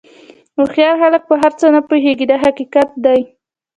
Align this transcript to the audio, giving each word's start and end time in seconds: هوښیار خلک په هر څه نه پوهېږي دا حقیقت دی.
هوښیار 0.57 0.95
خلک 1.01 1.21
په 1.29 1.35
هر 1.41 1.51
څه 1.59 1.65
نه 1.75 1.81
پوهېږي 1.89 2.25
دا 2.31 2.37
حقیقت 2.45 2.89
دی. 3.05 3.19